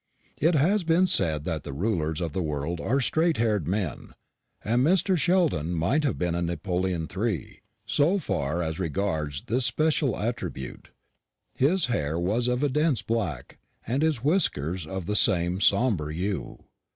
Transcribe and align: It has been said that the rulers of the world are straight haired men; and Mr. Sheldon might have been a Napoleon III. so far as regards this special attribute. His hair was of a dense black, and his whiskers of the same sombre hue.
It 0.39 0.55
has 0.55 0.83
been 0.83 1.05
said 1.05 1.43
that 1.45 1.63
the 1.63 1.73
rulers 1.73 2.21
of 2.21 2.33
the 2.33 2.41
world 2.41 2.81
are 2.81 2.99
straight 2.99 3.37
haired 3.37 3.67
men; 3.67 4.15
and 4.65 4.83
Mr. 4.83 5.15
Sheldon 5.15 5.75
might 5.75 6.03
have 6.05 6.17
been 6.17 6.33
a 6.33 6.41
Napoleon 6.41 7.07
III. 7.15 7.61
so 7.85 8.17
far 8.17 8.63
as 8.63 8.79
regards 8.79 9.43
this 9.45 9.63
special 9.65 10.17
attribute. 10.17 10.89
His 11.53 11.85
hair 11.85 12.17
was 12.17 12.47
of 12.47 12.63
a 12.63 12.69
dense 12.69 13.03
black, 13.03 13.59
and 13.85 14.01
his 14.01 14.23
whiskers 14.23 14.87
of 14.87 15.05
the 15.05 15.15
same 15.15 15.61
sombre 15.61 16.11
hue. 16.11 16.63